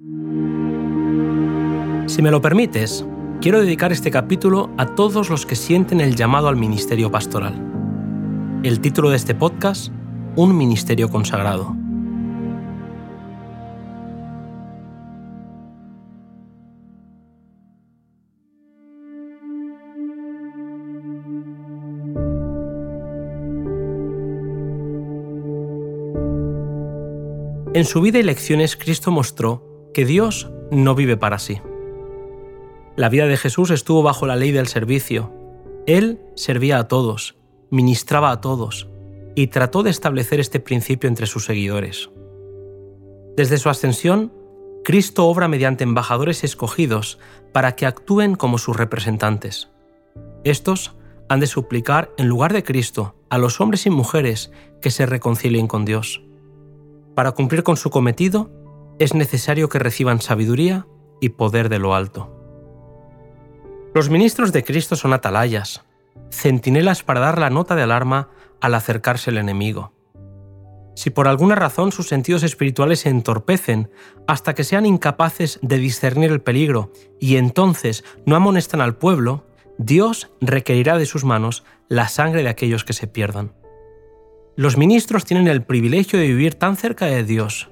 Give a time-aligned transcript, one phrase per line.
[0.00, 0.06] Si
[2.22, 3.04] me lo permites,
[3.40, 8.60] quiero dedicar este capítulo a todos los que sienten el llamado al ministerio pastoral.
[8.62, 9.92] El título de este podcast,
[10.36, 11.74] Un ministerio consagrado.
[27.74, 31.60] En su vida y lecciones Cristo mostró que Dios no vive para sí.
[32.96, 35.32] La vida de Jesús estuvo bajo la ley del servicio.
[35.86, 37.36] Él servía a todos,
[37.70, 38.88] ministraba a todos
[39.34, 42.10] y trató de establecer este principio entre sus seguidores.
[43.36, 44.32] Desde su ascensión,
[44.84, 47.18] Cristo obra mediante embajadores escogidos
[47.52, 49.68] para que actúen como sus representantes.
[50.44, 50.96] Estos
[51.28, 55.66] han de suplicar en lugar de Cristo a los hombres y mujeres que se reconcilien
[55.66, 56.22] con Dios.
[57.14, 58.50] Para cumplir con su cometido,
[58.98, 60.86] es necesario que reciban sabiduría
[61.20, 62.34] y poder de lo alto.
[63.94, 65.84] Los ministros de Cristo son atalayas,
[66.30, 68.28] centinelas para dar la nota de alarma
[68.60, 69.92] al acercarse el enemigo.
[70.94, 73.90] Si por alguna razón sus sentidos espirituales se entorpecen
[74.26, 79.46] hasta que sean incapaces de discernir el peligro y entonces no amonestan al pueblo,
[79.78, 83.52] Dios requerirá de sus manos la sangre de aquellos que se pierdan.
[84.56, 87.70] Los ministros tienen el privilegio de vivir tan cerca de Dios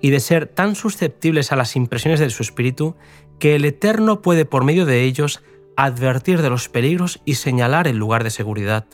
[0.00, 2.96] y de ser tan susceptibles a las impresiones de su espíritu
[3.38, 5.42] que el Eterno puede por medio de ellos
[5.76, 8.86] advertir de los peligros y señalar el lugar de seguridad.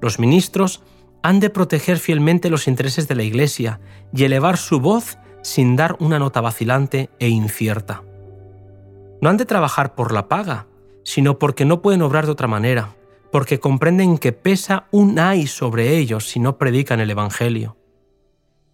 [0.00, 0.82] Los ministros
[1.22, 3.80] han de proteger fielmente los intereses de la Iglesia
[4.12, 8.02] y elevar su voz sin dar una nota vacilante e incierta.
[9.20, 10.66] No han de trabajar por la paga,
[11.02, 12.94] sino porque no pueden obrar de otra manera,
[13.32, 17.77] porque comprenden que pesa un ay sobre ellos si no predican el Evangelio.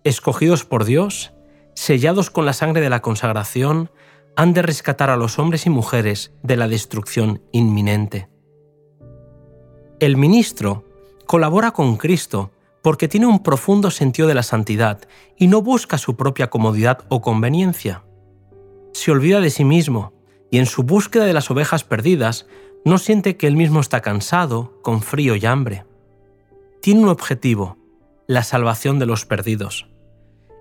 [0.05, 1.33] Escogidos por Dios,
[1.75, 3.91] sellados con la sangre de la consagración,
[4.37, 8.29] han de rescatar a los hombres y mujeres de la destrucción inminente.
[10.01, 10.85] El ministro
[11.25, 12.51] colabora con Cristo
[12.83, 15.01] porque tiene un profundo sentido de la santidad
[15.39, 18.05] y no busca su propia comodidad o conveniencia.
[18.93, 20.13] Se olvida de sí mismo
[20.51, 22.47] y en su búsqueda de las ovejas perdidas
[22.85, 25.87] no siente que él mismo está cansado, con frío y hambre.
[26.83, 27.79] Tiene un objetivo,
[28.27, 29.89] la salvación de los perdidos.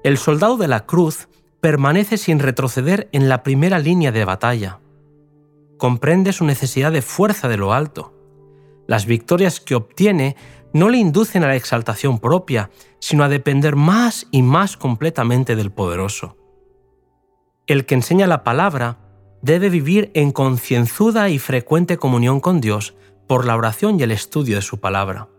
[0.03, 1.29] El soldado de la cruz
[1.61, 4.81] permanece sin retroceder en la primera línea de batalla.
[5.77, 8.13] Comprende su necesidad de fuerza de lo alto.
[8.85, 10.35] Las victorias que obtiene
[10.73, 12.69] no le inducen a la exaltación propia,
[12.99, 16.35] sino a depender más y más completamente del poderoso.
[17.65, 18.97] El que enseña la palabra
[19.41, 22.93] debe vivir en concienzuda y frecuente comunión con Dios
[23.25, 25.29] por la oración y el estudio de su palabra.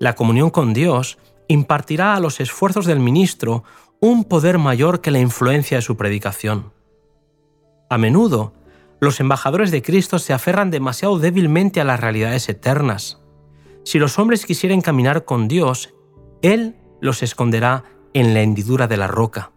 [0.00, 3.64] La comunión con Dios impartirá a los esfuerzos del ministro
[4.00, 6.72] un poder mayor que la influencia de su predicación.
[7.90, 8.52] A menudo,
[9.00, 13.20] los embajadores de Cristo se aferran demasiado débilmente a las realidades eternas.
[13.84, 15.94] Si los hombres quisieren caminar con Dios,
[16.42, 19.52] Él los esconderá en la hendidura de la roca.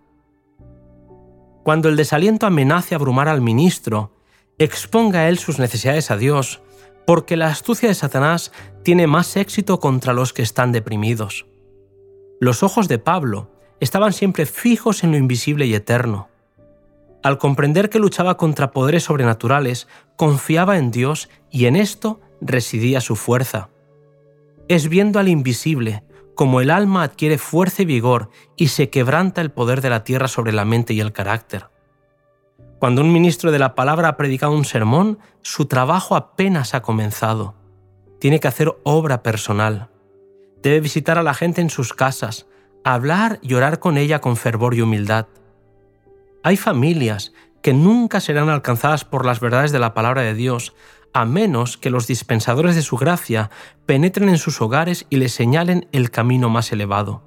[1.63, 4.15] Cuando el desaliento amenace abrumar al ministro,
[4.57, 6.61] exponga a él sus necesidades a Dios,
[7.05, 8.51] porque la astucia de Satanás
[8.83, 11.45] tiene más éxito contra los que están deprimidos.
[12.41, 16.27] Los ojos de Pablo estaban siempre fijos en lo invisible y eterno.
[17.21, 23.15] Al comprender que luchaba contra poderes sobrenaturales, confiaba en Dios y en esto residía su
[23.15, 23.69] fuerza.
[24.67, 26.03] Es viendo al invisible,
[26.33, 30.27] como el alma adquiere fuerza y vigor y se quebranta el poder de la tierra
[30.27, 31.69] sobre la mente y el carácter.
[32.79, 37.53] Cuando un ministro de la palabra ha predicado un sermón, su trabajo apenas ha comenzado.
[38.19, 39.91] Tiene que hacer obra personal.
[40.61, 42.47] Debe visitar a la gente en sus casas,
[42.83, 45.27] hablar y orar con ella con fervor y humildad.
[46.43, 50.73] Hay familias que nunca serán alcanzadas por las verdades de la palabra de Dios
[51.13, 53.49] a menos que los dispensadores de su gracia
[53.85, 57.23] penetren en sus hogares y les señalen el camino más elevado.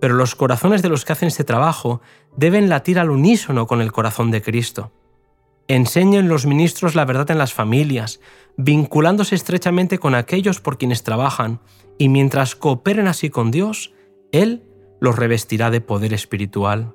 [0.00, 2.00] Pero los corazones de los que hacen este trabajo
[2.36, 4.92] deben latir al unísono con el corazón de Cristo.
[5.66, 8.20] Enseñen los ministros la verdad en las familias,
[8.58, 11.60] vinculándose estrechamente con aquellos por quienes trabajan,
[11.96, 13.94] y mientras cooperen así con Dios,
[14.32, 14.64] Él
[15.00, 16.92] los revestirá de poder espiritual.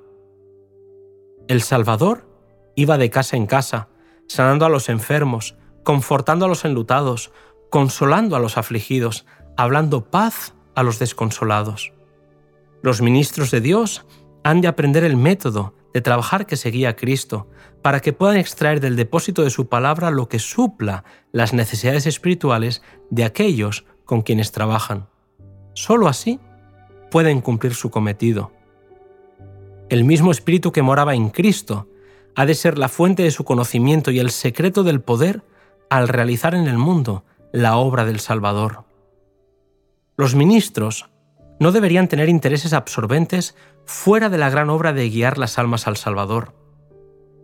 [1.48, 2.28] El Salvador
[2.76, 3.88] iba de casa en casa,
[4.28, 7.32] sanando a los enfermos, confortando a los enlutados,
[7.70, 9.24] consolando a los afligidos,
[9.56, 11.94] hablando paz a los desconsolados.
[12.82, 14.04] Los ministros de Dios
[14.42, 17.48] han de aprender el método de trabajar que seguía Cristo,
[17.80, 22.82] para que puedan extraer del depósito de su palabra lo que supla las necesidades espirituales
[23.10, 25.06] de aquellos con quienes trabajan.
[25.72, 26.40] Solo así
[27.10, 28.50] pueden cumplir su cometido.
[29.88, 31.88] El mismo Espíritu que moraba en Cristo
[32.34, 35.42] ha de ser la fuente de su conocimiento y el secreto del poder
[35.90, 38.84] al realizar en el mundo la obra del Salvador.
[40.16, 41.08] Los ministros
[41.60, 43.54] no deberían tener intereses absorbentes
[43.86, 46.54] fuera de la gran obra de guiar las almas al Salvador.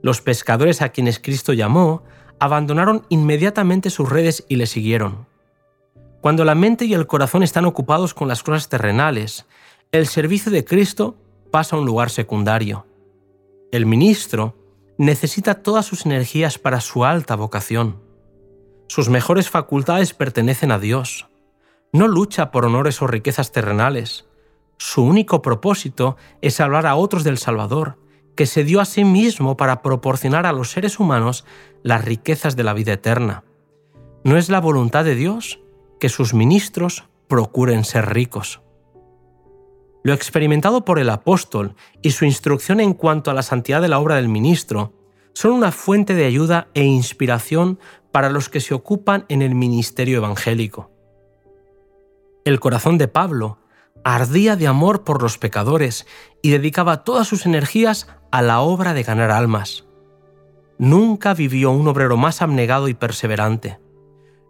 [0.03, 2.03] Los pescadores a quienes Cristo llamó
[2.39, 5.27] abandonaron inmediatamente sus redes y le siguieron.
[6.21, 9.47] Cuando la mente y el corazón están ocupados con las cosas terrenales,
[9.93, 11.17] el servicio de Cristo
[11.51, 12.87] pasa a un lugar secundario.
[13.73, 14.57] El ministro
[14.99, 18.01] necesita todas sus energías para su alta vocación.
[18.87, 21.30] Sus mejores facultades pertenecen a Dios.
[21.93, 24.27] No lucha por honores o riquezas terrenales.
[24.79, 27.99] Su único propósito es hablar a otros del Salvador,
[28.37, 31.45] que se dio a sí mismo para proporcionar a los seres humanos
[31.83, 33.43] las riquezas de la vida eterna.
[34.23, 35.61] No es la voluntad de Dios
[35.99, 38.63] que sus ministros procuren ser ricos.
[40.05, 43.99] Lo experimentado por el apóstol y su instrucción en cuanto a la santidad de la
[43.99, 44.95] obra del ministro
[45.33, 47.79] son una fuente de ayuda e inspiración
[48.13, 50.91] para los que se ocupan en el ministerio evangélico.
[52.45, 53.59] El corazón de Pablo
[54.03, 56.07] ardía de amor por los pecadores
[56.43, 59.85] y dedicaba todas sus energías a la obra de ganar almas.
[60.79, 63.79] Nunca vivió un obrero más abnegado y perseverante.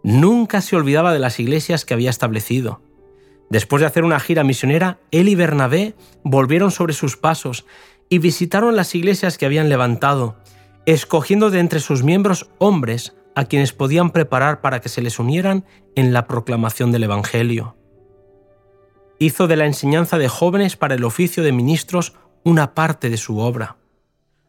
[0.03, 2.81] Nunca se olvidaba de las iglesias que había establecido.
[3.49, 7.65] Después de hacer una gira misionera, él y Bernabé volvieron sobre sus pasos
[8.07, 10.37] y visitaron las iglesias que habían levantado,
[10.85, 15.65] escogiendo de entre sus miembros hombres a quienes podían preparar para que se les unieran
[15.95, 17.75] en la proclamación del Evangelio.
[19.21, 23.37] Hizo de la enseñanza de jóvenes para el oficio de ministros una parte de su
[23.37, 23.77] obra.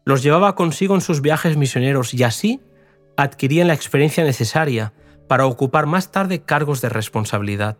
[0.03, 2.59] Los llevaba consigo en sus viajes misioneros y así
[3.15, 4.91] adquirían la experiencia necesaria
[5.27, 7.77] para ocupar más tarde cargos de responsabilidad.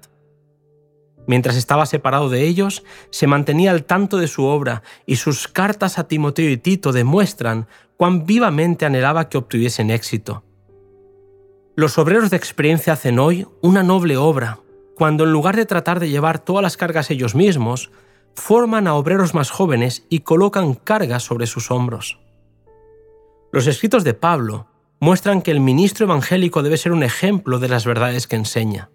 [1.26, 5.98] Mientras estaba separado de ellos, se mantenía al tanto de su obra y sus cartas
[5.98, 7.66] a Timoteo y Tito demuestran
[7.98, 10.44] cuán vivamente anhelaba que obtuviesen éxito.
[11.76, 14.60] Los obreros de experiencia hacen hoy una noble obra,
[14.96, 17.92] cuando en lugar de tratar de llevar todas las cargas ellos mismos,
[18.36, 22.20] forman a obreros más jóvenes y colocan cargas sobre sus hombros.
[23.52, 24.68] Los escritos de Pablo
[25.00, 28.90] muestran que el ministro evangélico debe ser un ejemplo de las verdades que enseña.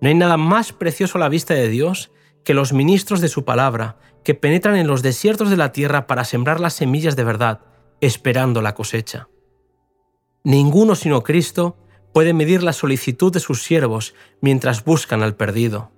[0.00, 2.10] No hay nada más precioso a la vista de Dios
[2.44, 6.24] que los ministros de su palabra, que penetran en los desiertos de la tierra para
[6.24, 7.60] sembrar las semillas de verdad,
[8.00, 9.28] esperando la cosecha.
[10.44, 11.76] Ninguno sino Cristo
[12.12, 15.90] puede medir la solicitud de sus siervos mientras buscan al perdido.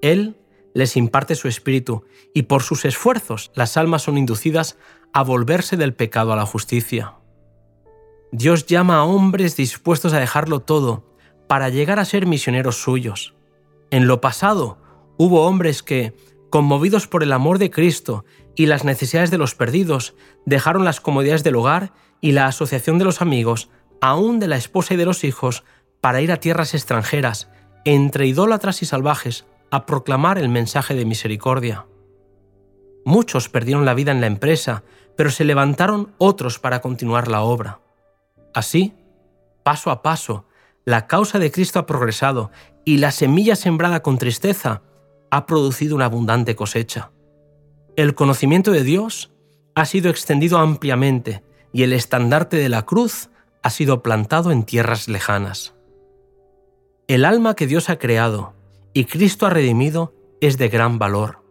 [0.00, 0.36] Él
[0.74, 2.04] les imparte su espíritu
[2.34, 4.78] y por sus esfuerzos las almas son inducidas
[5.12, 7.14] a volverse del pecado a la justicia.
[8.30, 11.04] Dios llama a hombres dispuestos a dejarlo todo
[11.48, 13.34] para llegar a ser misioneros suyos.
[13.90, 14.78] En lo pasado
[15.18, 16.14] hubo hombres que,
[16.48, 18.24] conmovidos por el amor de Cristo
[18.56, 20.14] y las necesidades de los perdidos,
[20.46, 21.92] dejaron las comodidades del hogar
[22.22, 23.68] y la asociación de los amigos,
[24.02, 25.64] aún de la esposa y de los hijos,
[26.00, 27.48] para ir a tierras extranjeras,
[27.84, 31.86] entre idólatras y salvajes, a proclamar el mensaje de misericordia.
[33.04, 34.82] Muchos perdieron la vida en la empresa,
[35.16, 37.80] pero se levantaron otros para continuar la obra.
[38.52, 38.92] Así,
[39.62, 40.46] paso a paso,
[40.84, 42.50] la causa de Cristo ha progresado
[42.84, 44.82] y la semilla sembrada con tristeza
[45.30, 47.12] ha producido una abundante cosecha.
[47.94, 49.30] El conocimiento de Dios
[49.76, 53.30] ha sido extendido ampliamente y el estandarte de la cruz
[53.62, 55.74] ha sido plantado en tierras lejanas.
[57.08, 58.54] El alma que Dios ha creado
[58.92, 61.42] y Cristo ha redimido es de gran valor.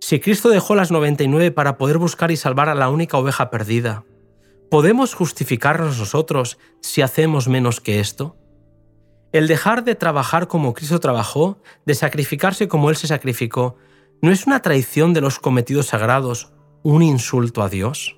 [0.00, 4.04] Si Cristo dejó las 99 para poder buscar y salvar a la única oveja perdida,
[4.70, 8.36] ¿podemos justificarnos nosotros si hacemos menos que esto?
[9.32, 13.76] El dejar de trabajar como Cristo trabajó, de sacrificarse como Él se sacrificó,
[14.20, 18.16] ¿no es una traición de los cometidos sagrados, un insulto a Dios?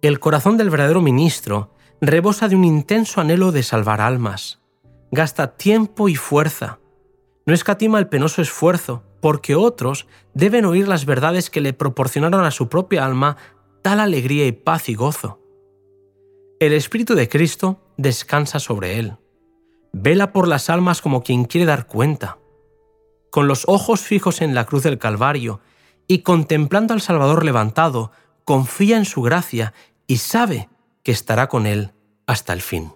[0.00, 4.60] El corazón del verdadero ministro rebosa de un intenso anhelo de salvar almas.
[5.10, 6.78] Gasta tiempo y fuerza,
[7.48, 12.50] no escatima el penoso esfuerzo, porque otros deben oír las verdades que le proporcionaron a
[12.50, 13.38] su propia alma
[13.80, 15.40] tal alegría y paz y gozo.
[16.60, 19.16] El Espíritu de Cristo descansa sobre él.
[19.94, 22.36] Vela por las almas como quien quiere dar cuenta.
[23.30, 25.60] Con los ojos fijos en la cruz del Calvario
[26.06, 28.12] y contemplando al Salvador levantado,
[28.44, 29.72] confía en su gracia
[30.06, 30.68] y sabe
[31.02, 31.92] que estará con él
[32.26, 32.92] hasta el fin.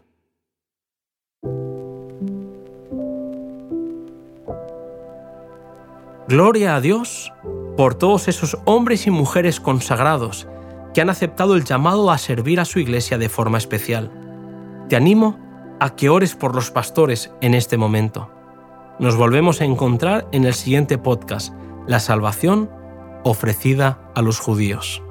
[6.28, 7.32] Gloria a Dios
[7.76, 10.46] por todos esos hombres y mujeres consagrados
[10.94, 14.10] que han aceptado el llamado a servir a su iglesia de forma especial.
[14.88, 15.38] Te animo
[15.80, 18.30] a que ores por los pastores en este momento.
[18.98, 21.52] Nos volvemos a encontrar en el siguiente podcast,
[21.86, 22.70] La salvación
[23.24, 25.02] ofrecida a los judíos.